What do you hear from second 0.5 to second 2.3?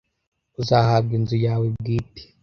uzahabwa inzu yawe bwite